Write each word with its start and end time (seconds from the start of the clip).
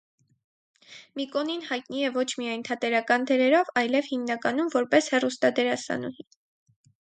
Միկոնին 1.19 1.59
հայտնի 1.67 2.01
է 2.07 2.09
ոչ 2.15 2.25
միայն 2.43 2.63
թատերական 2.69 3.27
դերերով, 3.33 3.69
այլև, 3.83 4.09
հիմնականում, 4.15 4.73
որպես 4.79 5.13
հեռուստադերասանուհի։ 5.17 6.27